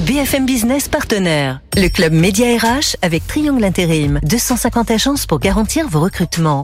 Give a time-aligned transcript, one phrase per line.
[0.00, 1.60] BFM Business partenaire.
[1.74, 4.20] Le club Média RH avec Triangle Intérim.
[4.24, 6.62] 250 agences pour garantir vos recrutements.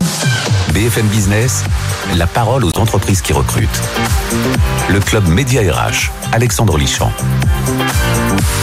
[0.75, 1.65] BFM Business,
[2.15, 3.69] la parole aux entreprises qui recrutent.
[4.91, 7.11] Le club Média RH, Alexandre Lichamp.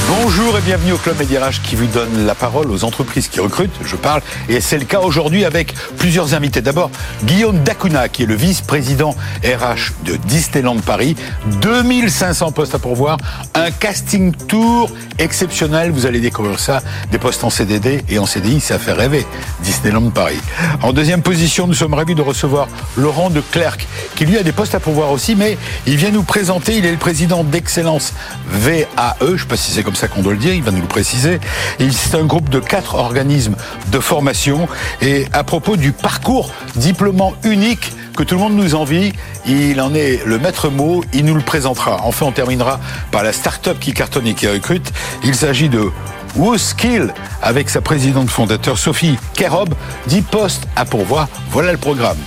[0.08, 3.78] Bonjour et bienvenue au Club RH qui vous donne la parole aux entreprises qui recrutent.
[3.84, 6.62] Je parle et c'est le cas aujourd'hui avec plusieurs invités.
[6.62, 6.90] D'abord,
[7.24, 11.16] Guillaume Dacuna qui est le vice-président RH de Disneyland Paris.
[11.62, 13.18] 2500 postes à pourvoir,
[13.56, 14.90] un casting tour
[15.20, 15.92] exceptionnel.
[15.92, 16.82] Vous allez découvrir ça.
[17.12, 19.26] Des postes en CDD et en CDI, ça fait rêver.
[19.62, 20.40] Disneyland Paris.
[20.82, 23.78] En deuxième position, nous sommes ravis de recevoir Laurent de Clerc
[24.16, 26.78] qui lui a des postes à pourvoir aussi, mais il vient nous présenter.
[26.78, 28.14] Il est le président d'Excellence
[28.50, 28.86] VAE.
[29.22, 30.82] Je ne sais pas si c'est comme ça qu'on doit le dire, il va nous
[30.82, 31.40] le préciser.
[31.80, 33.56] C'est un groupe de quatre organismes
[33.92, 34.68] de formation.
[35.02, 39.14] Et à propos du parcours diplômant unique que tout le monde nous envie,
[39.46, 42.02] il en est le maître mot, il nous le présentera.
[42.04, 44.92] Enfin, on terminera par la start-up qui cartonne et qui recrute.
[45.24, 45.90] Il s'agit de
[46.36, 49.74] WooSkill avec sa présidente fondateur Sophie Kerob,
[50.08, 51.30] 10 postes à pourvoir.
[51.52, 52.18] Voilà le programme.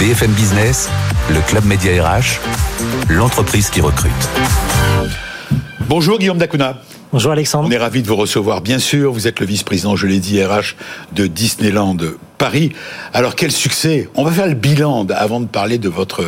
[0.00, 0.88] BFM Business,
[1.30, 2.40] le club Média RH,
[3.10, 4.10] l'entreprise qui recrute.
[5.88, 6.78] Bonjour Guillaume Dacuna.
[7.14, 7.68] Bonjour Alexandre.
[7.68, 9.12] On est ravi de vous recevoir, bien sûr.
[9.12, 10.74] Vous êtes le vice-président, je l'ai dit, RH
[11.12, 11.96] de Disneyland
[12.38, 12.72] Paris.
[13.12, 16.24] Alors quel succès On va faire le bilan avant de parler de votre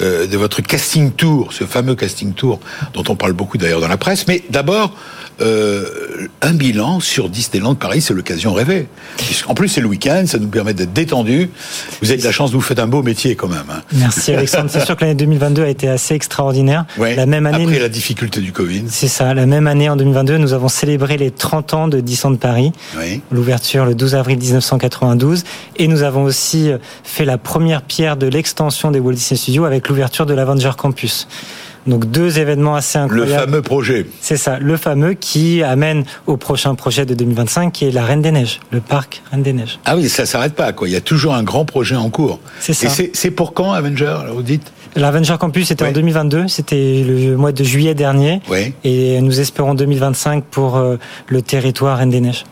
[0.00, 2.60] euh, de votre casting tour, ce fameux casting tour
[2.94, 4.28] dont on parle beaucoup d'ailleurs dans la presse.
[4.28, 4.94] Mais d'abord,
[5.40, 5.84] euh,
[6.42, 8.88] un bilan sur Disneyland Paris, c'est l'occasion rêvée.
[9.46, 11.50] En plus, c'est le week-end, ça nous permet d'être détendus.
[12.02, 13.64] Vous avez de la chance, vous faites un beau métier quand même.
[13.70, 13.82] Hein.
[13.92, 14.70] Merci Alexandre.
[14.70, 16.84] C'est sûr que l'année 2022 a été assez extraordinaire.
[16.98, 17.64] la même année.
[17.64, 18.84] Après la difficulté du Covid.
[18.88, 19.32] C'est ça.
[19.34, 22.72] La même année, en 2022, nous avons célébré les 30 ans de Disneyland Paris.
[22.98, 23.20] Oui.
[23.30, 25.44] L'ouverture le 12 avril 1992.
[25.76, 26.70] Et nous avons aussi
[27.02, 31.26] fait la première pierre de l'extension des Walt Disney Studios avec l'ouverture de l'Avenger Campus.
[31.86, 33.30] Donc deux événements assez incroyables.
[33.30, 34.06] Le fameux projet.
[34.20, 38.22] C'est ça, le fameux qui amène au prochain projet de 2025 qui est la Reine
[38.22, 39.78] des Neiges, le parc Reine des Neiges.
[39.86, 40.88] Ah oui, ça s'arrête pas quoi.
[40.88, 42.40] Il y a toujours un grand projet en cours.
[42.60, 42.88] C'est ça.
[43.02, 44.72] Et c'est pour quand Avenger, vous dites?
[44.96, 48.40] L'Avenger Campus c'était en 2022, c'était le mois de juillet dernier.
[48.50, 48.74] Oui.
[48.84, 50.96] Et nous espérons 2025 pour euh,
[51.28, 52.44] le territoire Reine des Neiges.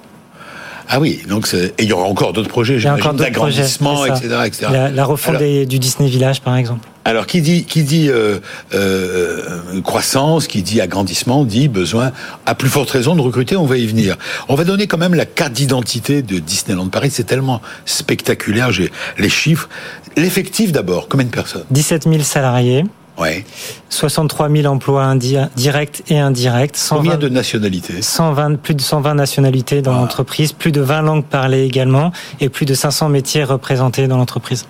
[0.89, 4.67] Ah oui, donc et il y aura encore d'autres projets, j'imagine, d'agrandissement, etc., etc.
[4.73, 6.89] La, la refonte du Disney Village, par exemple.
[7.09, 8.39] Alors, qui dit, qui dit euh,
[8.75, 12.13] euh, croissance, qui dit agrandissement, dit besoin,
[12.45, 14.19] à plus forte raison de recruter, on va y venir.
[14.51, 18.93] On va donner quand même la carte d'identité de Disneyland Paris, c'est tellement spectaculaire, j'ai
[19.17, 19.71] les chiffres.
[20.19, 21.65] L'effectif d'abord, combien de personnes?
[21.71, 22.85] 17 000 salariés.
[23.17, 23.43] Ouais.
[23.89, 25.15] 63 000 emplois
[25.57, 26.77] directs et indirects.
[26.77, 28.03] 120, Combien de nationalités?
[28.03, 30.01] 120, Plus de 120 nationalités dans ah.
[30.01, 34.67] l'entreprise, plus de 20 langues parlées également, et plus de 500 métiers représentés dans l'entreprise.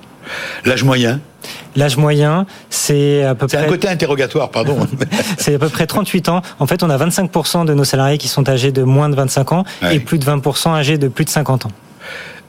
[0.65, 1.21] L'âge moyen
[1.77, 3.59] L'âge moyen, c'est à peu près.
[3.59, 4.79] C'est un côté interrogatoire, pardon.
[5.39, 6.43] c'est à peu près 38 ans.
[6.59, 9.53] En fait, on a 25% de nos salariés qui sont âgés de moins de 25
[9.53, 11.73] ans et plus de 20% âgés de plus de 50 ans.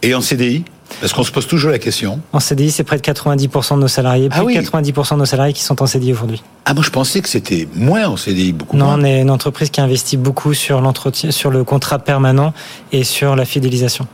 [0.01, 0.63] Et en CDI
[1.01, 2.19] parce qu'on se pose toujours la question.
[2.33, 5.53] En CDI, c'est près de 90% de nos salariés, plus de 90% de nos salariés
[5.53, 6.43] qui sont en CDI aujourd'hui.
[6.65, 8.97] Ah, moi je pensais que c'était moins en CDI, beaucoup non, moins.
[8.97, 12.53] Non, on est une entreprise qui investit beaucoup sur l'entretien, sur le contrat permanent
[12.91, 14.07] et sur la fidélisation.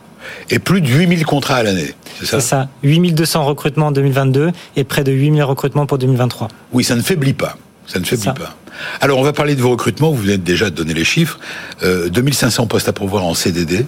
[0.49, 2.67] Et plus de 8000 contrats à l'année, c'est ça ça.
[2.83, 6.47] 8200 recrutements en 2022 et près de 8000 recrutements pour 2023.
[6.73, 7.57] Oui, ça ne faiblit pas.
[7.87, 8.55] Ça ne faiblit pas.
[8.99, 10.11] Alors, on va parler de vos recrutements.
[10.11, 11.39] Vous venez déjà de donner les chiffres.
[11.83, 13.85] Euh, 2500 postes à pourvoir en CDD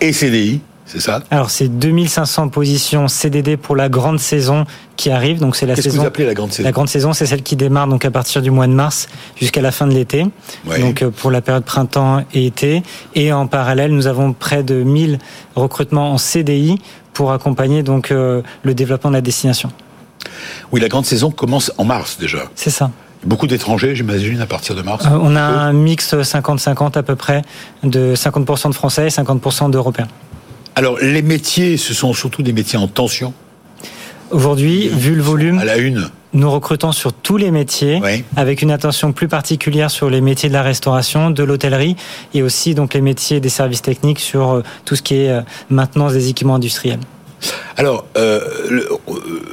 [0.00, 0.60] et CDI
[0.92, 4.64] c'est ça Alors c'est 2500 positions CDD pour la grande saison
[4.96, 5.38] qui arrive.
[5.38, 5.98] Donc c'est la Qu'est-ce saison.
[5.98, 8.10] Que vous appelez la grande saison La grande saison, c'est celle qui démarre donc à
[8.10, 10.26] partir du mois de mars jusqu'à la fin de l'été.
[10.80, 12.82] Donc euh, pour la période printemps et été.
[13.14, 15.18] Et en parallèle, nous avons près de 1000
[15.54, 16.80] recrutements en CDI
[17.12, 19.70] pour accompagner donc euh, le développement de la destination.
[20.72, 22.50] Oui, la grande saison commence en mars déjà.
[22.56, 22.90] C'est ça.
[23.24, 25.04] Beaucoup d'étrangers, j'imagine, à partir de mars.
[25.06, 27.42] Euh, on a un mix 50-50 à peu près,
[27.84, 30.08] de 50% de Français et 50% d'Européens.
[30.80, 33.34] Alors, les métiers, ce sont surtout des métiers en tension
[34.30, 36.08] Aujourd'hui, vu le volume, à la une.
[36.32, 38.00] nous recrutons sur tous les métiers,
[38.34, 41.96] avec une attention plus particulière sur les métiers de la restauration, de l'hôtellerie,
[42.32, 45.42] et aussi donc les métiers des services techniques sur euh, tout ce qui est euh,
[45.68, 47.00] maintenance des équipements industriels.
[47.76, 48.40] Alors, euh,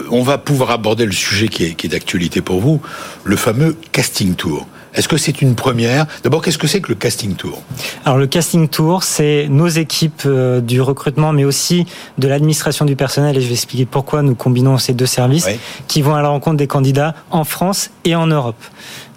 [0.09, 2.79] on va pouvoir aborder le sujet qui est, qui est d'actualité pour vous,
[3.25, 4.65] le fameux casting tour.
[4.97, 6.07] Est-ce que c'est une première?
[6.23, 7.61] D'abord, qu'est-ce que c'est que le casting tour?
[8.03, 11.85] Alors le casting tour, c'est nos équipes euh, du recrutement, mais aussi
[12.17, 15.47] de l'administration du personnel, et je vais expliquer pourquoi nous combinons ces deux services,
[15.87, 18.61] qui vont à la rencontre des candidats en France et en Europe.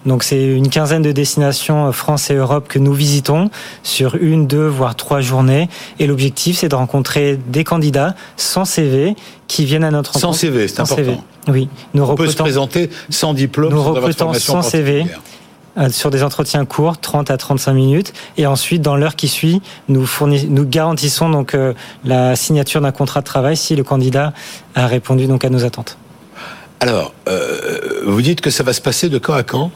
[0.05, 3.49] Donc c'est une quinzaine de destinations euh, France et Europe que nous visitons
[3.81, 5.67] sur une, deux, voire trois journées.
[5.99, 9.15] Et l'objectif, c'est de rencontrer des candidats sans CV
[9.47, 10.33] qui viennent à notre rencontre.
[10.35, 11.23] Sans CV, c'est important.
[11.47, 15.05] Oui, nous On peut se présenter sans diplôme, nous recrutons sans CV
[15.89, 20.07] sur des entretiens courts, 30 à 35 minutes, et ensuite dans l'heure qui suit, nous,
[20.49, 21.73] nous garantissons donc euh,
[22.03, 24.33] la signature d'un contrat de travail si le candidat
[24.75, 25.97] a répondu donc à nos attentes.
[26.79, 29.71] Alors, euh, vous dites que ça va se passer de quand à quand?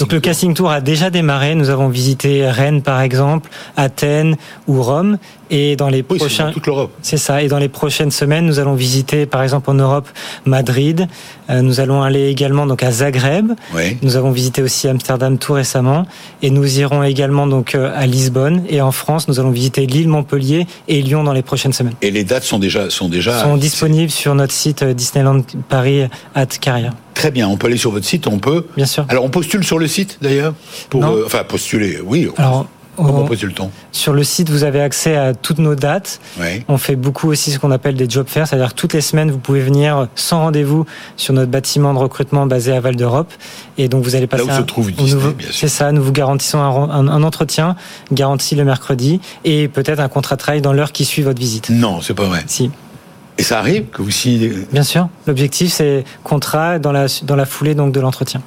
[0.00, 1.54] Donc le casting tour a déjà démarré.
[1.54, 4.36] Nous avons visité Rennes par exemple, Athènes
[4.66, 5.18] ou Rome,
[5.50, 6.92] et dans les oui, prochains, toute l'Europe.
[7.02, 7.42] C'est ça.
[7.42, 10.08] Et dans les prochaines semaines, nous allons visiter par exemple en Europe
[10.44, 11.06] Madrid.
[11.50, 13.52] Euh, nous allons aller également donc à Zagreb.
[13.74, 13.96] Oui.
[14.02, 16.06] Nous avons visité aussi Amsterdam tout récemment,
[16.42, 18.64] et nous irons également donc euh, à Lisbonne.
[18.68, 21.94] Et en France, nous allons visiter l'île Montpellier et Lyon dans les prochaines semaines.
[22.02, 26.02] Et les dates sont déjà sont déjà sont disponibles sur notre site euh, Disneyland Paris
[26.34, 26.92] at Carrière.
[27.16, 28.66] Très bien, on peut aller sur votre site, on peut.
[28.76, 29.04] Bien sûr.
[29.08, 30.54] Alors on postule sur le site d'ailleurs
[30.90, 31.16] pour Non.
[31.16, 32.28] euh, enfin postuler, oui.
[32.36, 32.66] Alors,
[32.96, 36.18] Comment on- postule-t-on sur le site, vous avez accès à toutes nos dates.
[36.40, 36.62] Oui.
[36.68, 39.38] On fait beaucoup aussi ce qu'on appelle des job fairs, c'est-à-dire toutes les semaines, vous
[39.38, 40.86] pouvez venir sans rendez-vous
[41.18, 43.30] sur notre bâtiment de recrutement basé à Val d'Europe.
[43.76, 45.54] Et donc, vous allez passer où un- se trouve Disney, bien sûr.
[45.54, 47.76] C'est ça, nous vous garantissons un- un entretien
[48.12, 51.68] garanti le mercredi et peut-être un contrat de travail dans l'heure qui suit votre visite.
[51.68, 52.44] Non, c'est pas vrai.
[52.46, 52.70] Si,
[53.38, 55.08] Et ça arrive que vous signez bien sûr.
[55.26, 58.40] L'objectif, c'est contrat dans la, dans la foulée donc de l'entretien.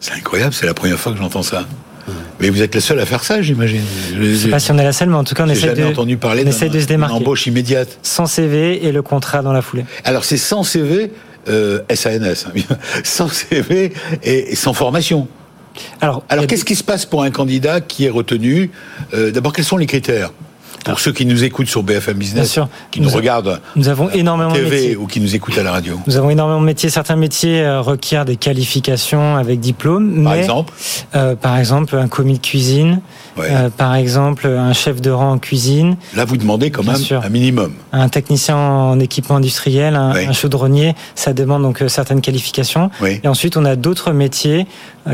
[0.00, 1.64] C'est incroyable, c'est la première fois que j'entends ça.
[2.38, 3.82] Mais vous êtes le seul à faire ça, j'imagine.
[4.14, 5.72] Je Je sais pas si on est la seule, mais en tout cas, on essaie
[5.74, 7.16] de, entendu parler on essaie de se démarquer.
[7.16, 7.98] embauche immédiate.
[8.02, 9.84] Sans CV et le contrat dans la foulée.
[10.04, 11.10] Alors c'est sans CV,
[11.48, 13.92] euh, SANS, hein, sans CV
[14.22, 15.26] et, sans formation.
[16.00, 18.70] Alors, Alors qu'est-ce qui se passe pour un candidat qui est retenu
[19.14, 20.30] Euh, D'abord, quels sont les critères?
[20.90, 22.68] Pour ceux qui nous écoutent sur BFM Business, sûr.
[22.90, 24.96] qui nous, regardent nous avons énormément de TV métiers.
[24.96, 26.88] ou qui nous écoutent à la radio Nous avons énormément de métiers.
[26.90, 30.22] Certains métiers euh, requièrent des qualifications avec diplôme.
[30.22, 30.72] Par mais, exemple
[31.14, 33.00] euh, Par exemple, un commis de cuisine.
[33.36, 33.48] Ouais.
[33.50, 35.96] euh, par exemple, un chef de rang en cuisine.
[36.14, 37.20] Là, vous demandez quand Bien même sûr.
[37.22, 37.72] un minimum.
[37.92, 40.26] Un technicien en équipement industriel, un, Oui.
[40.26, 42.90] un chaudronnier, ça demande donc certaines qualifications.
[43.02, 43.20] Oui.
[43.22, 44.66] Et ensuite, on a d'autres métiers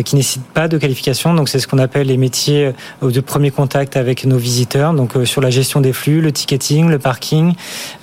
[0.05, 1.35] qui nécessitent pas de qualification.
[1.35, 2.73] Donc, c'est ce qu'on appelle les métiers
[3.03, 4.95] de premier contact avec nos visiteurs.
[4.95, 7.55] Donc, sur la gestion des flux, le ticketing, le parking,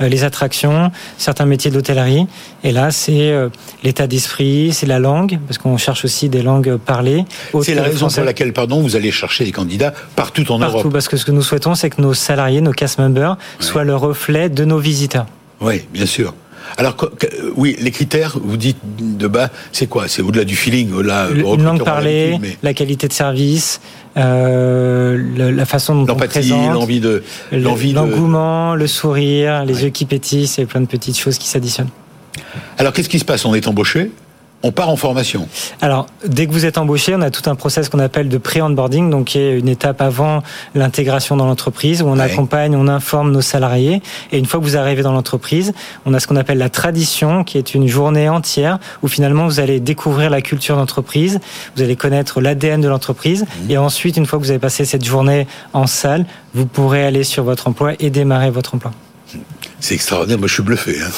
[0.02, 2.28] euh, les attractions, certains métiers d'hôtellerie.
[2.64, 3.50] Et là, c'est euh,
[3.84, 7.26] l'état d'esprit, c'est la langue, parce qu'on cherche aussi des langues parlées.
[7.62, 10.94] C'est la raison pour laquelle, pardon, vous allez chercher des candidats partout en Partout, Europe.
[10.94, 13.96] parce que ce que nous souhaitons, c'est que nos salariés, nos cast members, soient le
[13.96, 15.26] reflet de nos visiteurs.
[15.62, 16.34] Oui, bien sûr.
[16.78, 18.78] Alors, que- que- oui, les critères, vous dites
[19.18, 20.08] de bas, c'est quoi?
[20.08, 23.82] C'est au-delà du feeling, au-delà Une recruteur langue parlée, mais la qualité de service,
[24.18, 27.96] euh, la façon dont on l'empathie, présente, l'envie de, le- l'envie de.
[27.96, 29.82] l'engouement, le sourire, les Ouais.
[29.84, 31.90] yeux qui pétillent, c'est plein de petites choses qui s'additionnent.
[32.78, 33.46] Alors, qu'est-ce qui se passe?
[33.46, 34.12] On est embauché,
[34.62, 35.48] on part en formation.
[35.82, 39.10] Alors, dès que vous êtes embauché, on a tout un process qu'on appelle de pré-onboarding,
[39.10, 40.44] donc qui est une étape avant
[40.76, 42.24] l'intégration dans l'entreprise, où on Ouais.
[42.26, 44.02] accompagne, on informe nos salariés.
[44.34, 45.72] Et une fois que vous arrivez dans l'entreprise,
[46.06, 49.62] on a ce qu'on appelle la tradition, qui est une journée entière où finalement vous
[49.62, 51.40] allez découvrir la culture d'entreprise,
[51.78, 53.72] vous allez connaître l'ADN de l'entreprise, Mmh.
[53.72, 57.24] et ensuite, une fois que vous avez passé cette journée en salle, vous pourrez aller
[57.24, 58.92] sur votre emploi et démarrer votre emploi.
[59.80, 60.98] C'est extraordinaire, moi je suis bluffé.
[61.02, 61.10] hein.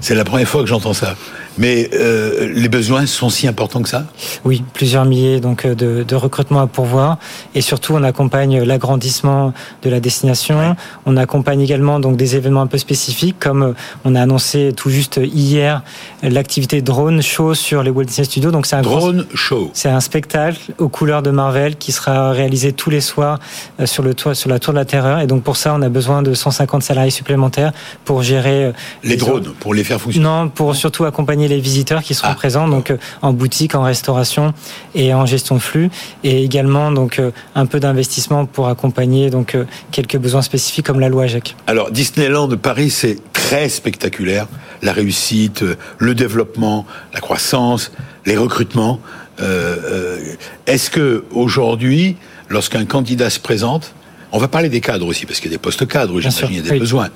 [0.00, 1.16] C'est la première fois que j'entends ça.
[1.58, 4.04] Mais euh, les besoins sont si importants que ça?
[4.44, 7.18] Oui, plusieurs milliers donc euh, de, de recrutements à pourvoir
[7.54, 9.52] et surtout on accompagne l'agrandissement
[9.82, 10.76] de la destination.
[11.06, 13.72] On accompagne également donc des événements un peu spécifiques comme euh,
[14.04, 15.82] on a annoncé tout juste hier
[16.22, 18.50] l'activité drone show sur les Walt Disney Studios.
[18.50, 19.70] Donc c'est un Drone show.
[19.74, 23.38] c'est un spectacle aux couleurs de Marvel qui sera réalisé tous les soirs
[23.84, 25.20] sur le toit, sur la tour de la Terreur.
[25.20, 27.72] Et donc pour ça, on a besoin de 150 salariés supplémentaires
[28.04, 30.24] pour gérer Les drones, pour les faire fonctionner.
[30.24, 33.82] non, pour surtout accompagner les visiteurs qui seront Ah, présents donc euh, en boutique, en
[33.82, 34.54] restauration
[34.94, 35.90] et en gestion de flux,
[36.22, 41.00] et également donc euh, un peu d'investissement pour accompagner donc euh, quelques besoins spécifiques comme
[41.00, 41.56] la loi AGEC.
[41.66, 44.46] Alors, Disneyland de Paris, c'est très spectaculaire.
[44.82, 45.64] La réussite,
[45.98, 47.92] le développement, la croissance,
[48.26, 49.00] les recrutements.
[49.40, 50.18] Euh, euh,
[50.66, 52.16] Est-ce que aujourd'hui,
[52.48, 53.94] lorsqu'un candidat se présente,
[54.34, 56.56] on va parler des cadres aussi, parce qu'il y a des postes cadres, j'imagine, il
[56.56, 56.78] y a des oui.
[56.80, 57.08] besoins.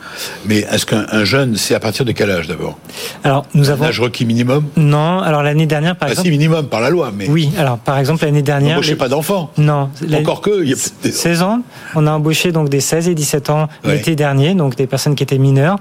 [0.47, 2.79] Mais est-ce qu'un un jeune, c'est à partir de quel âge d'abord?
[3.25, 4.65] Alors nous avons L'âge requis minimum?
[4.77, 7.77] Non, alors l'année dernière par Ah exemple, si, minimum par la loi, mais oui, alors
[7.79, 9.51] par exemple l'année dernière, n'embauchez les- pas d'enfants.
[9.59, 11.61] non, Encore que, il y a des- 16 ans.
[11.95, 13.95] On a embauché donc des 16 et 17 ans Ouais.
[13.97, 15.77] l'été dernier, donc des personnes qui étaient mineures.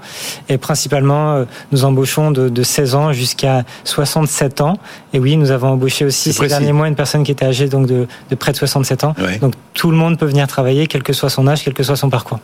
[0.48, 4.78] Et principalement, euh, nous embauchons de, de 16 ans jusqu'à 67 ans.
[5.12, 6.50] Et oui, nous avons embauché aussi ces précis.
[6.50, 9.14] derniers mois une personne qui était âgée donc de, de près de 67 ans.
[9.20, 9.38] Ouais.
[9.38, 11.96] Donc tout le monde peut venir travailler, quel que soit son âge, quel que soit
[11.96, 12.40] son parcours.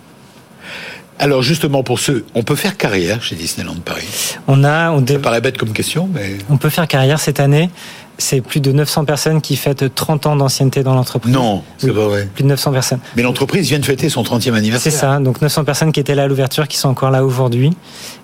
[1.18, 4.36] Alors justement, pour ceux, on peut faire carrière chez Disneyland Paris?
[4.48, 7.38] On a, on, dé- Ça paraît bête comme question, mais on peut faire carrière cette
[7.38, 7.70] année.
[8.18, 11.33] C'est plus de 900 personnes qui fêtent 30 ans d'ancienneté dans l'entreprise.
[11.33, 12.28] Non, c'est pas vrai.
[12.35, 13.00] Plus de 900 personnes.
[13.16, 14.92] Mais l'entreprise vient de fêter son 30e anniversaire.
[14.92, 17.76] C'est ça, donc 900 personnes qui étaient là à l'ouverture, qui sont encore là aujourd'hui.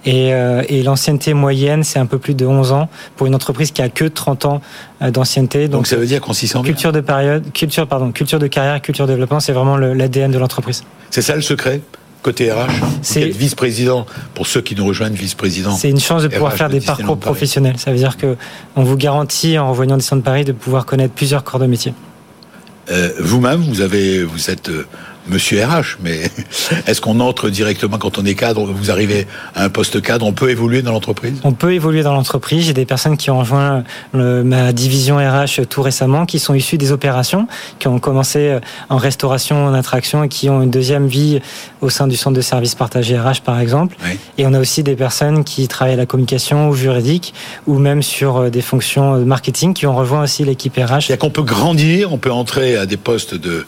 [0.05, 3.71] Et, euh, et l'ancienneté moyenne, c'est un peu plus de 11 ans pour une entreprise
[3.73, 4.61] qui a que 30 ans
[5.03, 5.69] euh, d'ancienneté.
[5.69, 6.73] Donc, ça veut dire qu'on s'y sent bien.
[6.73, 10.39] Culture de période, culture, pardon, culture de carrière, culture de développement, c'est vraiment l'ADN de
[10.39, 10.85] l'entreprise.
[11.11, 11.81] C'est ça le secret?
[12.23, 12.69] Côté RH
[13.03, 15.73] C'est vice-président, pour ceux qui nous rejoignent, vice-président.
[15.77, 17.79] C'est une chance de pouvoir faire des parcours professionnels.
[17.79, 18.37] Ça veut dire que
[18.77, 21.67] on vous garantit, en rejoignant des centres de Paris, de pouvoir connaître plusieurs corps de
[21.67, 21.95] métier.
[22.91, 24.87] Euh, vous-même, vous avez, vous êtes euh,
[25.31, 26.31] monsieur RH, mais
[26.87, 30.33] est-ce qu'on entre directement quand on est cadre Vous arrivez à un poste cadre, on
[30.33, 31.41] peut évoluer dans l'entreprise?
[31.45, 32.67] On peut évoluer dans l'entreprise.
[32.67, 36.93] J'ai des personnes qui ont rejoint ma division RH tout récemment, qui sont issues des
[36.93, 37.47] opérations,
[37.79, 41.41] qui ont commencé euh, en restauration, en attraction et qui ont une deuxième vie
[41.81, 43.97] au sein du centre de services partagé RH, par exemple.
[44.39, 47.35] Et on a aussi des personnes qui travaillent à la communication ou juridique,
[47.67, 51.09] ou même sur euh, des fonctions de marketing, qui ont rejoint aussi l'équipe RH.
[51.09, 53.65] Il y a qu'on peut grandir, on peut entrer à des postes de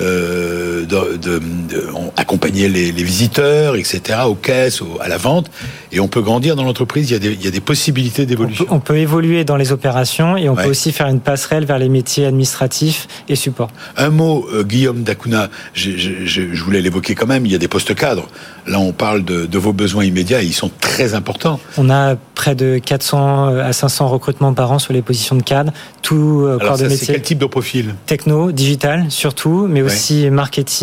[0.00, 0.53] euh,
[0.86, 5.50] de, de, de accompagner les, les, visiteurs, etc., aux caisses, à la vente,
[5.92, 7.10] et on peut grandir dans l'entreprise.
[7.10, 8.66] Il y a des, il y a des possibilités d'évolution.
[8.70, 11.88] On, peut évoluer dans les opérations et on peut aussi faire une passerelle vers les
[11.88, 13.70] métiers administratifs et support.
[13.96, 17.46] Un mot, euh, Guillaume Dacuna, je, je, je voulais l'évoquer quand même.
[17.46, 18.28] Il y a des postes cadres.
[18.66, 21.60] Là, on parle de, de, vos besoins immédiats et ils sont très importants.
[21.76, 25.42] On a près de 400 euh, à 500 recrutements par an sur les positions de
[25.42, 25.72] cadre.
[26.02, 27.14] Tout Alors corps de métier.
[27.14, 27.94] Quel type de profil?
[28.06, 30.73] Techno, digital surtout, mais aussi marketing,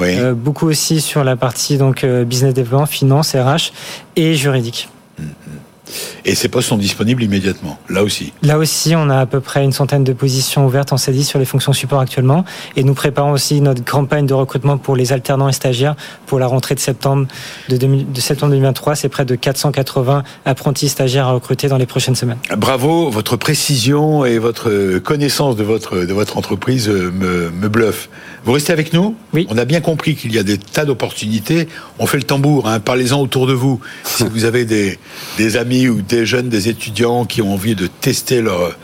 [0.00, 3.72] euh, beaucoup aussi sur la partie donc euh, business development, finance, RH
[4.16, 4.88] et juridique.
[5.18, 5.28] Mm, mm.
[6.24, 8.32] Et ces postes sont disponibles immédiatement, là aussi.
[8.42, 11.38] Là aussi, on a à peu près une centaine de positions ouvertes en CDI sur
[11.38, 12.44] les fonctions support actuellement.
[12.76, 16.46] Et nous préparons aussi notre campagne de recrutement pour les alternants et stagiaires pour la
[16.46, 17.26] rentrée de septembre,
[17.68, 18.96] de, de septembre 2023.
[18.96, 22.38] C'est près de 480 apprentis stagiaires à recruter dans les prochaines semaines.
[22.56, 28.08] Bravo, votre précision et votre connaissance de votre, de votre entreprise me, me bluffe.
[28.44, 29.46] Vous restez avec nous Oui.
[29.50, 31.68] On a bien compris qu'il y a des tas d'opportunités.
[31.98, 32.80] On fait le tambour, hein.
[32.80, 33.80] parlez-en autour de vous.
[34.04, 34.98] Si vous avez des,
[35.36, 38.76] des amis ou des jeunes, des étudiants qui ont envie de tester leurs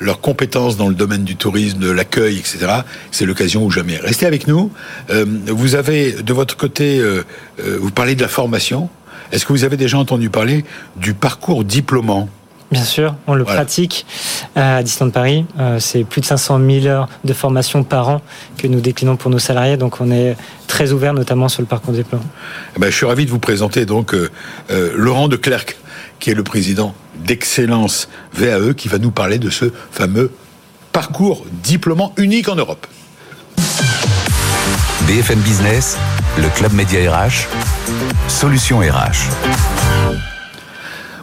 [0.00, 2.66] leur compétences dans le domaine du tourisme, de l'accueil, etc.,
[3.10, 3.96] c'est l'occasion ou jamais.
[3.96, 4.70] Restez avec nous.
[5.10, 7.24] Euh, vous avez, de votre côté, euh,
[7.60, 8.88] euh, vous parlez de la formation.
[9.32, 10.64] Est-ce que vous avez déjà entendu parler
[10.96, 12.28] du parcours diplômant?
[12.70, 14.04] Bien sûr, on le pratique
[14.54, 15.46] à Disneyland Paris.
[15.78, 18.20] c'est plus de 500 000 heures de formation par an
[18.58, 19.78] que nous déclinons pour nos salariés.
[19.78, 20.36] Donc on est
[20.66, 22.20] très ouvert, notamment sur le parcours diplôme.
[22.76, 24.14] Eh ben, je suis ravi de vous présenter donc
[24.68, 25.78] Laurent de Clercq
[26.20, 30.30] qui est le président d'Excellence VAE, qui va nous parler de ce fameux
[30.92, 32.86] parcours diplômant unique en Europe.
[35.06, 35.96] BFM Business,
[36.36, 37.46] le club média RH,
[38.28, 39.30] Solution RH.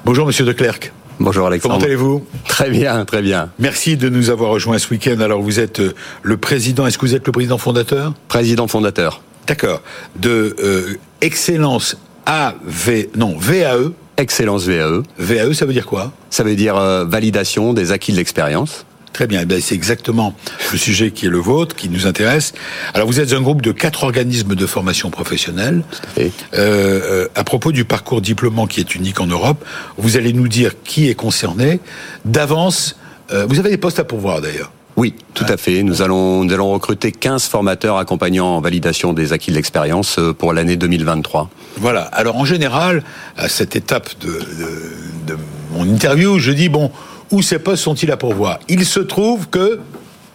[0.05, 0.91] Bonjour Monsieur de Clercq.
[1.19, 1.75] Bonjour Alexandre.
[1.75, 2.25] Comment allez-vous?
[2.47, 3.49] Très bien, très bien.
[3.59, 5.19] Merci de nous avoir rejoints ce week-end.
[5.19, 8.13] Alors vous êtes euh, le président, est-ce que vous êtes le président fondateur?
[8.27, 9.21] Président fondateur.
[9.47, 9.81] D'accord.
[10.15, 15.03] De euh, Excellence AV, non, VAE, Excellence VAE.
[15.17, 16.11] VAE, ça veut dire quoi?
[16.29, 18.85] Ça veut dire euh, validation des acquis de l'expérience.
[19.15, 20.35] Très bien, eh c'est exactement
[20.73, 22.53] le sujet qui est le vôtre, qui nous intéresse.
[22.93, 25.83] Alors vous êtes un groupe de quatre organismes de formation professionnelle.
[26.19, 29.63] Euh, euh, à propos du parcours diplômant qui est unique en Europe,
[29.95, 31.79] vous allez nous dire qui est concerné.
[32.25, 32.97] D'avance,
[33.31, 34.73] euh, vous avez des postes à pourvoir d'ailleurs.
[34.97, 35.83] Oui, tout à fait.
[35.83, 40.77] Nous allons, recruter 15 formateurs accompagnants en validation des acquis de l'expérience euh, pour l'année
[40.77, 41.49] 2023.
[41.77, 42.03] Voilà.
[42.03, 43.03] Alors en général,
[43.35, 45.37] à cette étape de
[45.71, 46.91] mon interview, je dis, bon,
[47.31, 48.59] où ces postes sont-ils à pourvoir?
[48.69, 49.79] Il se trouve que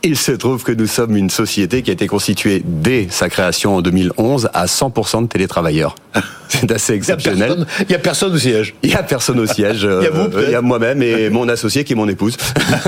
[0.02, 3.76] il se trouve que nous sommes une société qui a été constituée dès sa création
[3.76, 5.95] en 2011 à 100% de télétravailleurs.
[6.49, 7.64] C'est assez exceptionnel.
[7.80, 8.75] Il n'y a, personne au siège.
[8.83, 9.83] Il n'y a personne au siège.
[9.83, 12.37] Il y a, vous, il y a moi-même et mon associé qui est mon épouse.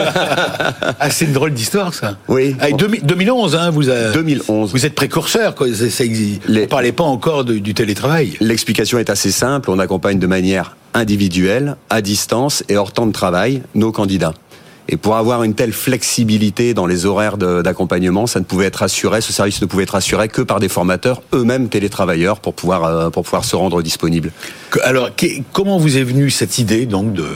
[0.99, 2.17] ah, c'est une drôle d'histoire, ça.
[2.29, 2.57] Oui.
[2.61, 4.73] Ah, 2011, hein, vous avez, 2011.
[4.73, 5.55] Vous êtes précurseur.
[5.55, 5.69] Quoi.
[5.73, 6.05] Ça,
[6.49, 6.67] Les...
[6.67, 8.37] parlait pas encore de, du télétravail.
[8.41, 9.71] L'explication est assez simple.
[9.71, 14.35] On accompagne de manière individuelle, à distance et hors temps de travail nos candidats.
[14.89, 19.21] Et pour avoir une telle flexibilité dans les horaires d'accompagnement, ça ne pouvait être assuré,
[19.21, 23.11] ce service ne pouvait être assuré que par des formateurs eux-mêmes télétravailleurs pour pouvoir euh,
[23.11, 24.33] pour pouvoir se rendre disponibles.
[24.83, 25.11] Alors,
[25.53, 27.27] comment vous est venue cette idée donc de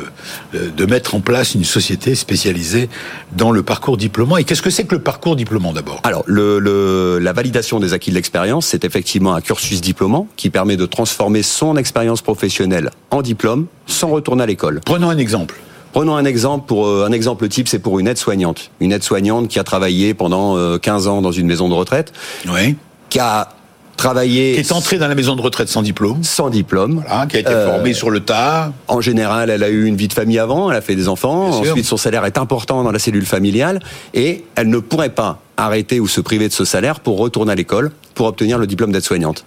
[0.55, 2.89] de mettre en place une société spécialisée
[3.33, 4.37] dans le parcours diplômant?
[4.37, 6.01] Et qu'est-ce que c'est que le parcours diplômant d'abord?
[6.05, 10.51] Alors, le, le, la validation des acquis de l'expérience, c'est effectivement un cursus diplômant qui
[10.51, 14.81] permet de transformer son expérience professionnelle en diplôme sans retourner à l'école.
[14.85, 15.55] Prenons un exemple.
[15.97, 19.59] Prenons un exemple pour euh, un exemple type, c'est pour une aide-soignante, une aide-soignante qui
[19.59, 22.13] a travaillé pendant 15 euh, ans dans une maison de retraite,
[22.53, 22.77] oui.
[23.09, 23.49] qui a
[23.97, 24.53] travailler.
[24.53, 26.23] Qui est entrée dans la maison de retraite sans diplôme.
[26.23, 27.03] Sans diplôme.
[27.07, 28.75] Voilà, qui a été formée sur le tas.
[28.89, 31.47] En général, elle a eu une vie de famille avant, elle a fait des enfants.
[31.47, 33.81] Ensuite, son salaire est important dans la cellule familiale
[34.13, 37.55] et elle ne pourrait pas arrêter ou se priver de ce salaire pour retourner à
[37.55, 39.47] l'école pour obtenir le diplôme d'aide-soignante.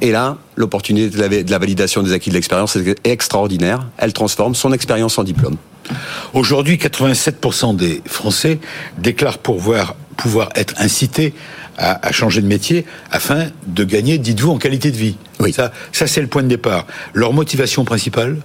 [0.00, 3.86] Et là, l'opportunité de la validation des acquis de l'expérience est extraordinaire.
[3.96, 5.56] Elle transforme son expérience en diplôme.
[6.32, 8.58] Aujourd'hui, 87% des Français
[8.98, 11.34] déclarent pouvoir, pouvoir être incités
[11.76, 15.16] à, changer de métier afin de gagner, dites-vous, en qualité de vie.
[15.40, 15.52] Oui.
[15.52, 16.86] Ça, ça c'est le point de départ.
[17.12, 18.36] Leur motivation principale?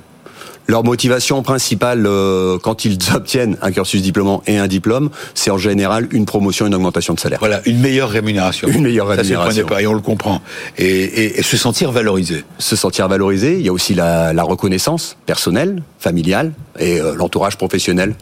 [0.70, 5.58] Leur motivation principale, euh, quand ils obtiennent un cursus diplômant et un diplôme, c'est en
[5.58, 7.40] général une promotion, une augmentation de salaire.
[7.40, 8.68] Voilà, une meilleure rémunération.
[8.68, 9.66] Une meilleure rémunération.
[9.66, 10.42] Ça, c'est et on le comprend.
[10.78, 12.44] Et, se sentir valorisé.
[12.60, 13.56] Se sentir valorisé.
[13.56, 18.14] Il y a aussi la, reconnaissance personnelle, familiale et euh, l'entourage professionnel.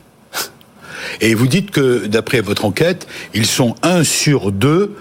[1.19, 4.95] Et vous dites que, d'après votre enquête, ils sont un sur deux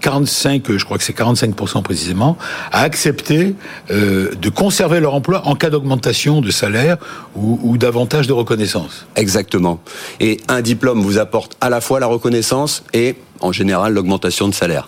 [0.00, 2.36] 45, euh, je crois que c'est 45% précisément,
[2.70, 3.54] à accepter
[3.90, 6.96] euh, de conserver leur emploi en cas d'augmentation de salaire
[7.34, 9.06] ou, ou davantage de reconnaissance.
[9.16, 9.80] Exactement.
[10.20, 14.54] Et un diplôme vous apporte à la fois la reconnaissance et en général l'augmentation de
[14.54, 14.86] salaire.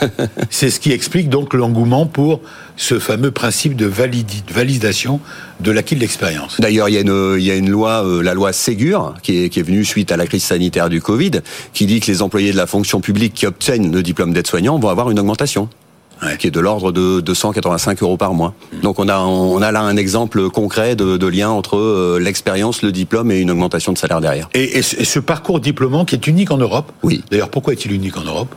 [0.50, 2.40] C'est ce qui explique donc l'engouement pour
[2.76, 5.20] ce fameux principe de validation
[5.60, 6.60] de l'acquis de l'expérience.
[6.60, 9.44] D'ailleurs, il y, a une, il y a une loi, euh, la loi Ségur, qui
[9.44, 12.22] est, qui est venue suite à la crise sanitaire du Covid, qui dit que les
[12.22, 15.68] employés de la fonction publique qui obtiennent le diplôme d'aide-soignant vont avoir une augmentation
[16.38, 18.54] qui est de l'ordre de 285 euros par mois.
[18.72, 18.80] Mmh.
[18.80, 22.82] Donc on a on a là un exemple concret de, de lien entre euh, l'expérience,
[22.82, 24.48] le diplôme et une augmentation de salaire derrière.
[24.54, 26.92] Et, et ce parcours diplômant qui est unique en Europe.
[27.02, 27.22] Oui.
[27.30, 28.54] D'ailleurs, pourquoi est-il unique en Europe?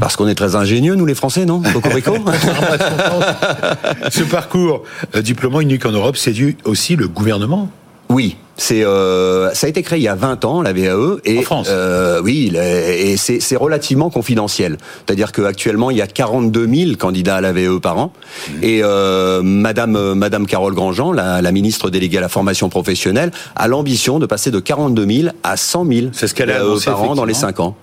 [0.00, 1.60] Parce qu'on est très ingénieux, nous les Français, non?
[1.60, 2.14] Cocorico
[4.10, 4.84] Ce parcours
[5.14, 7.68] euh, diplômant unique en Europe, c'est dû aussi le gouvernement?
[8.08, 11.38] Oui, c'est euh, ça a été créé il y a 20 ans la VAE et
[11.38, 11.68] en France.
[11.70, 14.76] Euh, oui et c'est relativement confidentiel.
[15.06, 18.52] C'est-à-dire qu'actuellement il y a 42 000 candidats à la VAE par an mmh.
[18.62, 23.30] et euh, Madame euh, Madame Carole Grandjean, la, la, ministre déléguée à la formation professionnelle,
[23.54, 27.02] a l'ambition de passer de 42 000 à 100 000 ce qu'elle a VAE par
[27.02, 27.76] an dans les 5 ans.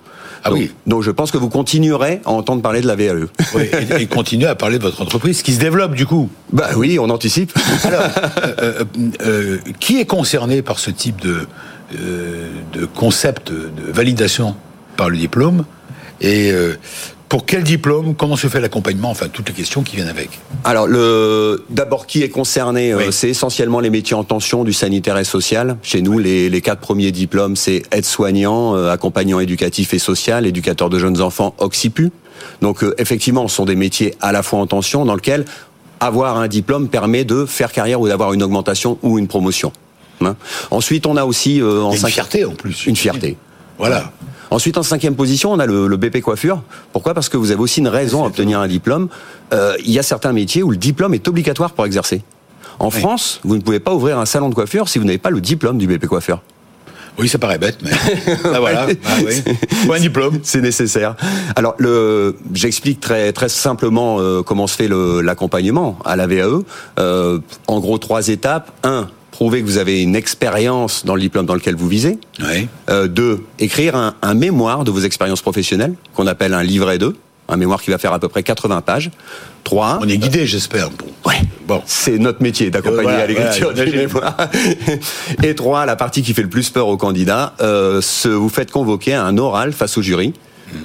[0.46, 0.70] Ah donc, oui.
[0.86, 3.26] donc je pense que vous continuerez à entendre parler de la VAE.
[3.54, 3.62] Oui,
[3.98, 6.30] et, et continuer à parler de votre entreprise qui se développe du coup.
[6.52, 7.52] Bah oui, on anticipe.
[7.84, 8.84] Alors, euh, euh,
[9.22, 11.48] euh, qui est concerné par ce type de,
[11.98, 14.54] euh, de concept de validation
[14.96, 15.64] par le diplôme?
[16.20, 16.50] Et
[17.28, 20.30] pour quel diplôme Comment se fait l'accompagnement Enfin, toutes les questions qui viennent avec.
[20.64, 25.18] Alors, le, d'abord, qui est concerné euh, C'est essentiellement les métiers en tension du sanitaire
[25.18, 25.76] et social.
[25.82, 30.88] Chez nous, les, les quatre premiers diplômes, c'est aide-soignant, euh, accompagnant éducatif et social, éducateur
[30.88, 32.12] de jeunes enfants, OXIPU.
[32.62, 35.44] Donc, euh, effectivement, ce sont des métiers à la fois en tension dans lesquels
[35.98, 39.72] avoir un diplôme permet de faire carrière ou d'avoir une augmentation ou une promotion.
[40.20, 40.36] Hein
[40.70, 41.60] Ensuite, on a aussi...
[41.62, 42.86] en une fierté, en plus.
[42.86, 43.36] Une fierté.
[43.78, 44.12] Voilà.
[44.50, 46.62] Ensuite, en cinquième position, on a le, BP coiffure.
[46.92, 47.14] Pourquoi?
[47.14, 49.08] Parce que vous avez aussi une raison à obtenir un diplôme.
[49.52, 52.22] Euh, il y a certains métiers où le diplôme est obligatoire pour exercer.
[52.78, 55.30] En France, vous ne pouvez pas ouvrir un salon de coiffure si vous n'avez pas
[55.30, 56.42] le diplôme du BP coiffure.
[57.18, 57.90] Oui, ça paraît bête, mais
[58.44, 58.86] ah, voilà.
[59.04, 59.42] Ah, oui.
[59.90, 60.40] un diplôme.
[60.42, 61.16] C'est nécessaire.
[61.54, 61.74] Alors,
[62.52, 66.62] j'explique très très simplement euh, comment se fait l'accompagnement à la VAE.
[66.98, 68.70] Euh, en gros, trois étapes.
[68.84, 72.18] Un, prouver que vous avez une expérience dans le diplôme dans lequel vous visez.
[72.40, 72.68] Oui.
[72.88, 77.14] Euh, deux, écrire un, mémoire de vos expériences professionnelles, qu'on appelle un livret 2,
[77.50, 79.10] un mémoire qui va faire à peu près 80 pages.
[79.62, 79.98] Trois.
[80.00, 80.88] On est guidé, j'espère.
[80.88, 81.04] Bon.
[81.26, 81.34] Ouais.
[81.68, 81.82] Bon.
[81.84, 84.38] C'est notre métier d'accompagner à l'écriture du mémoire.
[85.42, 89.12] Et trois, la partie qui fait le plus peur aux candidats, euh, vous faites convoquer
[89.12, 90.32] un oral face au jury.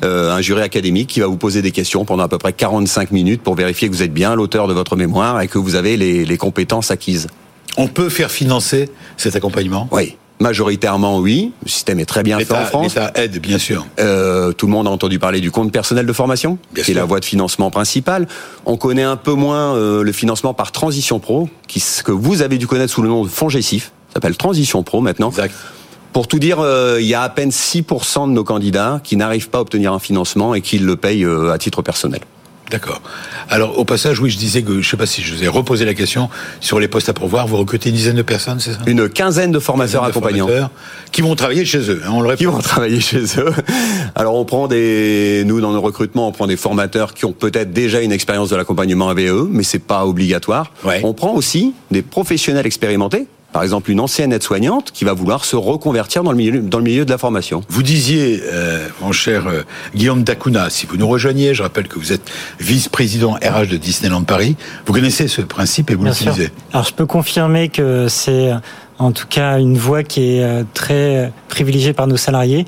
[0.03, 3.11] Euh, un jury académique qui va vous poser des questions pendant à peu près 45
[3.11, 5.95] minutes pour vérifier que vous êtes bien l'auteur de votre mémoire et que vous avez
[5.95, 7.29] les, les compétences acquises.
[7.77, 9.87] On peut faire financer cet accompagnement?
[9.91, 10.15] Oui.
[10.41, 11.51] Majoritairement, oui.
[11.63, 12.95] Le système est très bien fait en France.
[12.95, 13.85] L'État aide, bien sûr.
[13.99, 17.05] Euh, tout le monde a entendu parler du compte personnel de formation, qui est la
[17.05, 18.27] voie de financement principale.
[18.65, 22.41] On connaît un peu moins euh, le financement par Transition Pro, qui, ce que vous
[22.41, 23.91] avez dû connaître sous le nom de fonds Gessif.
[24.07, 25.29] Ça s'appelle Transition Pro maintenant.
[25.29, 25.53] Exact.
[26.11, 29.49] Pour tout dire, euh, il y a à peine 6% de nos candidats qui n'arrivent
[29.49, 32.21] pas à obtenir un financement et qui le payent à titre personnel.
[32.71, 33.01] D'accord.
[33.49, 35.49] Alors, au passage, oui, je disais que, je ne sais pas si je vous ai
[35.49, 36.29] reposé la question,
[36.61, 38.79] sur les postes à pourvoir, vous recrutez une dizaine de personnes, c'est ça?
[38.87, 40.47] Une quinzaine de formateurs accompagnants.
[41.11, 43.51] qui vont travailler chez eux, hein, on le Qui vont travailler chez eux.
[44.15, 47.73] Alors, on prend des, nous, dans nos recrutements, on prend des formateurs qui ont peut-être
[47.73, 50.71] déjà une expérience de l'accompagnement AVE, mais c'est pas obligatoire.
[51.03, 55.55] On prend aussi des professionnels expérimentés, par exemple une ancienne aide-soignante qui va vouloir se
[55.55, 57.61] reconvertir dans le milieu, dans le milieu de la formation.
[57.69, 59.63] Vous disiez, euh, mon cher euh,
[59.95, 64.23] Guillaume Dacuna, si vous nous rejoignez, je rappelle que vous êtes vice-président RH de Disneyland
[64.23, 66.51] Paris, vous connaissez ce principe et vous l'utilisez.
[66.73, 68.51] Alors je peux confirmer que c'est
[69.01, 72.65] en tout cas une voie qui est euh, très privilégiée par nos salariés.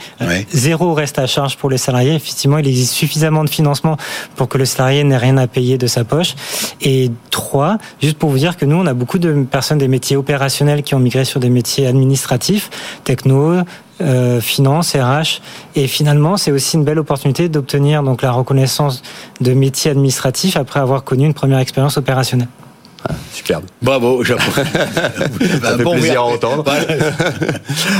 [0.51, 2.15] Zéro reste à charge pour les salariés.
[2.15, 3.97] Effectivement, il existe suffisamment de financement
[4.35, 6.35] pour que le salarié n'ait rien à payer de sa poche.
[6.81, 10.17] Et trois, juste pour vous dire que nous, on a beaucoup de personnes des métiers
[10.17, 12.69] opérationnels qui ont migré sur des métiers administratifs,
[13.03, 13.63] techno,
[14.01, 15.41] euh, finance, RH.
[15.75, 19.03] Et finalement, c'est aussi une belle opportunité d'obtenir donc la reconnaissance
[19.39, 22.47] de métier administratif après avoir connu une première expérience opérationnelle.
[23.07, 23.65] Ah, superbe.
[23.81, 26.63] Bravo, Ça fait plaisir à entendre.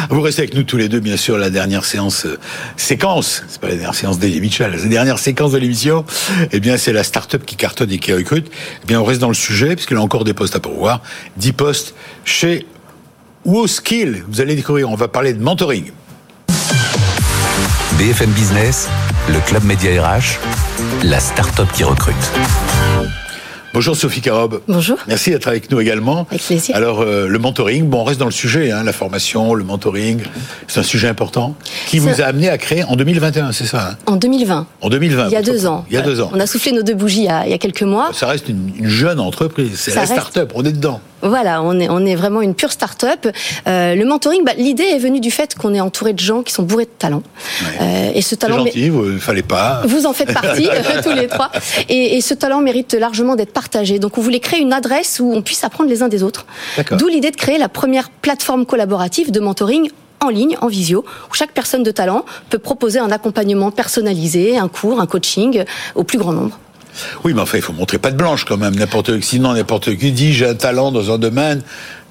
[0.10, 2.40] Vous restez avec nous tous les deux, bien sûr, la dernière séance euh,
[2.78, 3.44] séquence.
[3.50, 6.06] C'est pas la dernière séance d'Elie Mitchell, la dernière séquence de l'émission.
[6.52, 8.50] Eh bien, c'est la start-up qui cartonne et qui recrute.
[8.84, 11.02] Eh bien, on reste dans le sujet, puisqu'il y a encore des postes à pourvoir.
[11.38, 12.66] 10 postes chez
[13.46, 14.24] WoSkill.
[14.30, 15.92] Vous allez découvrir, on va parler de mentoring.
[17.98, 18.88] BFM Business,
[19.30, 20.40] le club média RH,
[21.04, 22.16] la start-up qui recrute.
[23.74, 24.62] Bonjour Sophie Carob.
[24.68, 25.00] Bonjour.
[25.08, 26.28] Merci d'être avec nous également.
[26.30, 26.76] Avec plaisir.
[26.76, 30.22] Alors euh, le mentoring, bon on reste dans le sujet, hein, la formation, le mentoring,
[30.68, 31.56] c'est un sujet important
[31.88, 33.98] qui vous a amené à créer en 2021, c'est ça hein?
[34.06, 34.68] En 2020.
[34.82, 35.28] En 2020.
[35.30, 35.86] Il y a deux ans.
[35.90, 36.30] Il y a deux ans.
[36.34, 38.12] On a soufflé nos deux bougies il y a, il y a quelques mois.
[38.14, 41.02] Ça reste une, une jeune entreprise, c'est la start-up, on est dedans.
[41.24, 43.28] Voilà, on est, on est vraiment une pure start-up.
[43.68, 46.54] Euh, le mentoring, bah, l'idée est venue du fait qu'on est entouré de gens qui
[46.54, 47.24] sont bourrés de talent.
[47.82, 48.58] Euh, et ce talent.
[48.58, 49.82] gentil, vous fallait pas.
[49.86, 50.68] Vous en faites partie,
[51.02, 51.52] tous les trois.
[51.90, 54.00] Et, et, ce talent mérite largement d'être partagé.
[54.00, 56.46] Donc on voulait créer une adresse où on puisse apprendre les uns des autres.
[56.92, 61.34] D'où l'idée de créer la première plateforme collaborative de mentoring en ligne, en visio, où
[61.34, 65.64] chaque personne de talent peut proposer un accompagnement personnalisé, un cours, un coaching
[65.96, 66.58] au plus grand nombre.
[67.24, 68.76] Oui, mais enfin, il faut montrer pas de blanche quand même.
[68.76, 71.62] N'importe sinon n'importe qui dit j'ai un talent dans un domaine.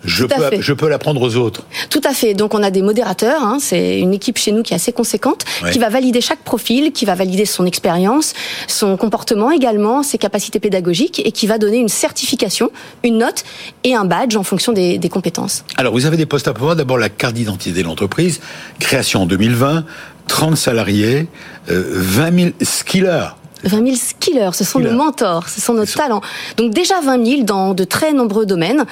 [0.05, 1.65] Je peux, je peux l'apprendre aux autres.
[1.89, 2.35] Tout à fait.
[2.35, 3.43] Donc on a des modérateurs.
[3.43, 6.93] Hein, c'est une équipe chez nous qui est assez conséquente, qui va valider chaque profil,
[6.93, 8.35] qui va valider son expérience,
[8.67, 12.71] son comportement également, ses capacités pédagogiques, et qui va donner une certification,
[13.05, 13.45] une note
[13.85, 15.65] et un badge en fonction des, des compétences.
[15.77, 16.75] Alors vous avez des postes à pouvoir.
[16.75, 18.41] D'abord la carte d'identité de l'entreprise,
[18.81, 19.85] création en 2020,
[20.27, 21.29] 30 salariés,
[21.71, 23.29] euh, 20 000 skillers.
[23.65, 26.21] 20 000 skillers, ce sont nos mentors, ce sont nos talents.
[26.57, 28.85] Donc déjà 20 000 dans de très nombreux domaines.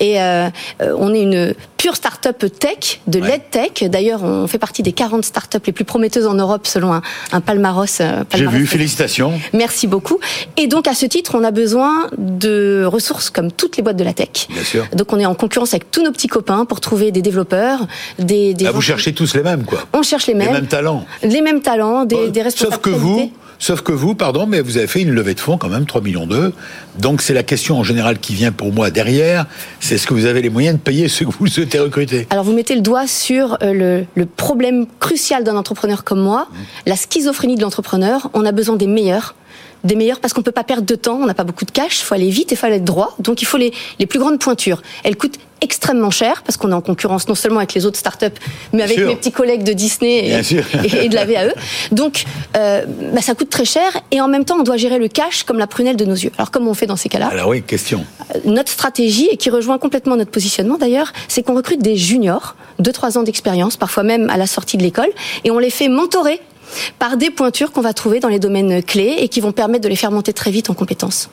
[0.00, 0.48] Et euh,
[0.80, 3.40] euh on est une pure start-up tech, de ouais.
[3.50, 3.88] tech.
[3.88, 7.40] D'ailleurs, on fait partie des 40 start-up les plus prometteuses en Europe selon un, un
[7.40, 7.98] palmarès.
[8.00, 9.32] Euh, J'ai vu, félicitations.
[9.52, 10.18] Merci beaucoup.
[10.56, 14.04] Et donc à ce titre, on a besoin de ressources comme toutes les boîtes de
[14.04, 14.48] la tech.
[14.48, 14.86] Bien sûr.
[14.94, 17.86] Donc on est en concurrence avec tous nos petits copains pour trouver des développeurs,
[18.18, 18.54] des...
[18.54, 19.86] des Là, vous cherchez tous les mêmes, quoi.
[19.92, 20.48] On cherche les mêmes.
[20.48, 21.04] Les mêmes talents.
[21.22, 22.72] Les mêmes talents, des, des responsables.
[22.74, 25.58] Sauf que vous, Sauf que vous, pardon, mais vous avez fait une levée de fonds
[25.58, 26.52] quand même, 3 millions d'euros.
[26.98, 29.46] Donc c'est la question en général qui vient pour moi derrière,
[29.80, 32.44] c'est est-ce que vous avez les moyens de payer ceux que vous souhaitez recruter Alors
[32.44, 36.56] vous mettez le doigt sur euh, le, le problème crucial d'un entrepreneur comme moi, mmh.
[36.86, 38.30] la schizophrénie de l'entrepreneur.
[38.34, 39.34] On a besoin des meilleurs
[39.86, 42.00] des meilleurs parce qu'on peut pas perdre de temps, on n'a pas beaucoup de cash,
[42.00, 43.14] il faut aller vite et il faut aller droit.
[43.18, 44.82] Donc il faut les, les plus grandes pointures.
[45.04, 48.26] Elles coûtent extrêmement cher parce qu'on est en concurrence non seulement avec les autres startups,
[48.72, 51.54] mais avec mes petits collègues de Disney et, et, et, de la VAE.
[51.92, 52.24] Donc
[52.56, 55.44] euh, bah, ça coûte très cher et en même temps on doit gérer le cash
[55.44, 56.32] comme la prunelle de nos yeux.
[56.36, 57.28] Alors comment on fait dans ces cas-là?
[57.28, 58.04] Alors oui, question.
[58.44, 63.18] Notre stratégie et qui rejoint complètement notre positionnement d'ailleurs, c'est qu'on recrute des juniors, 2-3
[63.18, 65.10] ans d'expérience, parfois même à la sortie de l'école,
[65.44, 66.40] et on les fait mentorer
[66.98, 69.88] par des pointures qu'on va trouver dans les domaines clés et qui vont permettre de
[69.88, 71.30] les faire monter très vite en compétences.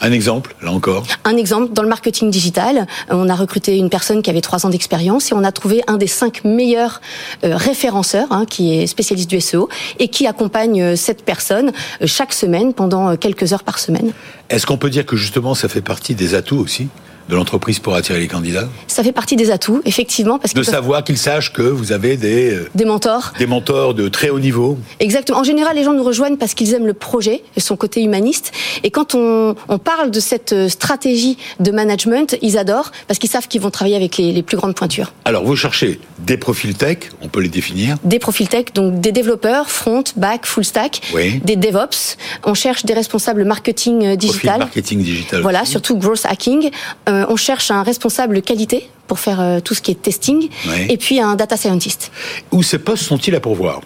[0.00, 4.22] Un exemple, là encore Un exemple, dans le marketing digital, on a recruté une personne
[4.22, 7.00] qui avait trois ans d'expérience et on a trouvé un des cinq meilleurs
[7.44, 12.06] euh, référenceurs, hein, qui est spécialiste du SEO, et qui accompagne euh, cette personne euh,
[12.06, 14.12] chaque semaine pendant quelques heures par semaine.
[14.48, 16.88] Est-ce qu'on peut dire que justement ça fait partie des atouts aussi
[17.30, 20.38] de l'entreprise pour attirer les candidats Ça fait partie des atouts, effectivement.
[20.38, 22.58] Parce de savoir qu'ils sachent que vous avez des...
[22.74, 23.32] Des mentors.
[23.38, 24.78] Des mentors de très haut niveau.
[24.98, 25.38] Exactement.
[25.38, 28.52] En général, les gens nous rejoignent parce qu'ils aiment le projet et son côté humaniste.
[28.82, 33.48] Et quand on, on parle de cette stratégie de management, ils adorent parce qu'ils savent
[33.48, 35.12] qu'ils vont travailler avec les, les, plus grandes pointures.
[35.24, 39.12] Alors, vous cherchez des profils tech, on peut les définir Des profils tech, donc des
[39.12, 41.40] développeurs, front, back, full stack, oui.
[41.44, 42.16] des DevOps.
[42.44, 44.40] On cherche des responsables marketing digital.
[44.40, 45.42] Profil marketing digital.
[45.42, 45.70] Voilà, aussi.
[45.70, 46.70] surtout growth hacking.
[47.08, 50.86] Euh, on cherche un responsable qualité pour faire euh, tout ce qui est testing, oui.
[50.88, 52.12] et puis un data scientist.
[52.52, 53.80] Où ces postes sont-ils à pourvoir?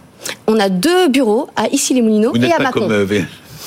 [0.47, 2.81] On a deux bureaux à Issy-les-Moulineaux et à pas Mâcon.
[2.81, 3.07] Comme, euh,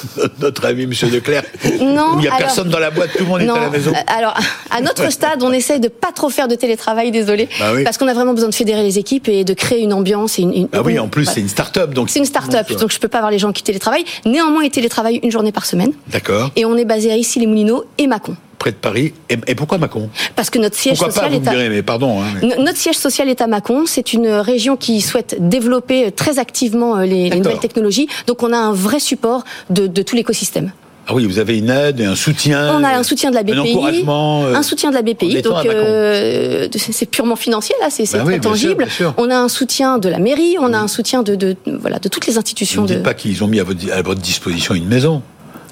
[0.40, 1.44] notre ami Monsieur Leclerc.
[1.82, 3.62] Non, il n'y a alors, personne dans la boîte, tout le monde non, est à
[3.62, 3.94] la maison.
[4.08, 4.36] Alors,
[4.70, 7.84] à notre stade, on essaye de pas trop faire de télétravail, désolé, bah oui.
[7.84, 10.40] parce qu'on a vraiment besoin de fédérer les équipes et de créer une ambiance.
[10.40, 11.36] Et une, une ah oui, en plus voilà.
[11.36, 13.52] c'est une start-up, donc c'est une start-up, donc, donc je peux pas avoir les gens
[13.52, 14.06] qui télétravaillent.
[14.26, 15.94] Néanmoins, ils télétravaillent une journée par semaine.
[16.08, 16.52] D'accord.
[16.56, 18.36] Et on est basé à ici les Moulineaux et Mâcon
[18.68, 19.14] près de Paris.
[19.30, 21.84] Et, et, pourquoi Mâcon Parce que notre siège pourquoi social pas, est à direz, mais
[21.84, 22.58] pardon, hein, mais...
[22.58, 23.86] notre siège social est à Mâcon.
[23.86, 28.08] C'est une région qui souhaite développer très activement les, les nouvelles technologies.
[28.28, 30.72] Donc on a un vrai support de, de tout l'écosystème.
[31.10, 32.78] Ah oui, vous avez une aide et un soutien.
[32.78, 33.54] On a un soutien de la BPI.
[33.54, 34.46] Un encouragement.
[34.46, 35.42] Un soutien de la BPI.
[35.42, 38.86] Donc, euh, c'est purement financier, là, c'est très tangible.
[39.16, 42.10] On a un soutien de la mairie, on a un soutien de, de, voilà, de
[42.10, 42.82] toutes les institutions.
[42.82, 42.94] Ne de...
[42.96, 45.22] dites pas qu'ils ont mis à votre, à votre disposition une maison.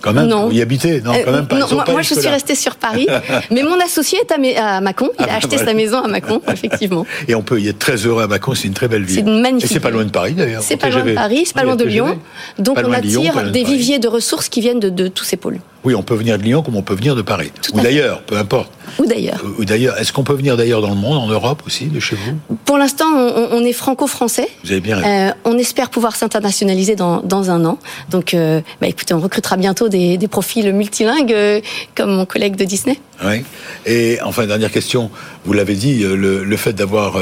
[0.01, 0.47] Quand même, non.
[0.47, 1.57] vous y habitez Non, quand même pas.
[1.57, 3.07] Non, moi, je suis restée sur Paris,
[3.51, 5.09] mais mon associé est à, Mâcon.
[5.19, 7.05] Il a ah, acheté sa maison à Mâcon, effectivement.
[7.27, 9.15] Et on peut y être très heureux à Mâcon, c'est une très belle ville.
[9.15, 9.71] C'est magnifique.
[9.71, 10.63] Et c'est pas loin de Paris d'ailleurs.
[10.63, 12.19] C'est pas loin de Paris, c'est pas loin de Lyon.
[12.59, 15.59] Donc on attire des viviers de ressources qui viennent de tous ces pôles.
[15.85, 17.51] Oui, on peut venir de Lyon comme on peut venir de Paris.
[17.71, 18.71] ou d'ailleurs, peu importe.
[18.97, 19.43] Ou d'ailleurs.
[19.59, 19.99] Ou d'ailleurs.
[19.99, 22.55] Est-ce qu'on peut venir d'ailleurs dans le monde, en Europe aussi, de chez vous?
[22.65, 24.49] Pour l'instant, on, est franco-français.
[24.63, 27.77] Vous avez bien euh, On espère pouvoir s'internationaliser dans, un an.
[28.09, 31.61] Donc, euh, bah, écoutez, on recrutera bientôt des, profils multilingues, euh,
[31.95, 32.99] comme mon collègue de Disney.
[33.23, 33.43] Oui.
[33.85, 35.11] Et enfin, dernière question.
[35.45, 37.19] Vous l'avez dit, le, fait d'avoir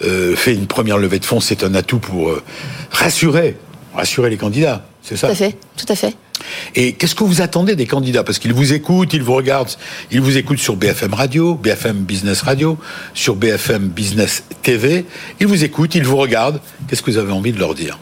[0.00, 2.32] fait une première levée de fonds, c'est un atout pour
[2.90, 3.56] rassurer,
[3.94, 4.84] rassurer les candidats.
[5.02, 5.28] C'est ça?
[5.28, 6.16] Tout à fait, tout à fait.
[6.74, 8.24] Et qu'est-ce que vous attendez des candidats?
[8.24, 9.70] Parce qu'ils vous écoutent, ils vous regardent,
[10.10, 12.78] ils vous écoutent sur BFM Radio, BFM Business Radio,
[13.14, 15.04] sur BFM Business TV.
[15.40, 16.60] Ils vous écoutent, ils vous regardent.
[16.88, 17.98] Qu'est-ce que vous avez envie de leur dire?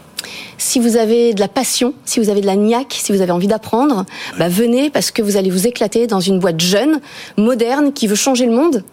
[0.58, 3.32] Si vous avez de la passion, si vous avez de la niaque, si vous avez
[3.32, 4.04] envie d'apprendre,
[4.38, 7.00] bah venez parce que vous allez vous éclater dans une boîte jeune,
[7.36, 8.84] moderne, qui veut changer le monde,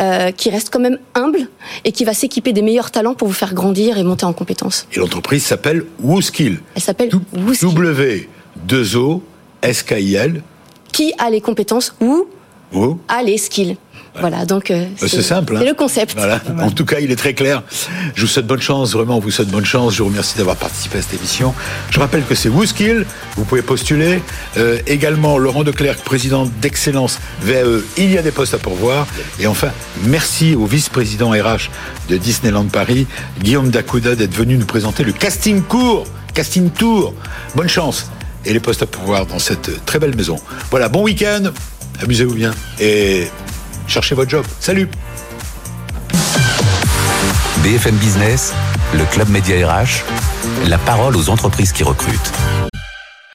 [0.00, 1.48] euh, qui reste quand même humble
[1.84, 4.86] et qui va s'équiper des meilleurs talents pour vous faire grandir et monter en compétences.
[4.92, 6.60] Et l'entreprise s'appelle WooSkill.
[6.74, 7.68] Elle s'appelle WooSkill.
[7.68, 8.28] W
[8.66, 9.22] 2 O
[9.62, 10.42] S K I L.
[10.92, 12.26] Qui a les compétences ou
[13.08, 13.76] a les skills.
[14.20, 15.54] Voilà, donc euh, bah, c'est simple.
[15.56, 15.68] C'est hein.
[15.68, 16.14] le concept.
[16.16, 16.40] Voilà.
[16.60, 17.62] En tout cas, il est très clair.
[18.14, 19.94] Je vous souhaite bonne chance, vraiment, on vous souhaite bonne chance.
[19.94, 21.54] Je vous remercie d'avoir participé à cette émission.
[21.90, 24.22] Je rappelle que c'est WooSkill, vous pouvez postuler.
[24.56, 29.06] Euh, également, Laurent Declerc, président d'Excellence VAE, il y a des postes à pourvoir.
[29.38, 29.70] Et enfin,
[30.04, 31.70] merci au vice-président RH
[32.08, 33.06] de Disneyland Paris,
[33.42, 37.14] Guillaume Dacuda, d'être venu nous présenter le casting court, casting tour.
[37.54, 38.10] Bonne chance
[38.44, 40.36] et les postes à pouvoir dans cette très belle maison.
[40.70, 41.50] Voilà, bon week-end,
[42.02, 43.28] amusez-vous bien et
[43.88, 44.44] cherchez votre job.
[44.60, 44.88] Salut
[47.62, 48.54] BFM Business,
[48.94, 50.04] le Club Média RH,
[50.68, 52.32] la parole aux entreprises qui recrutent.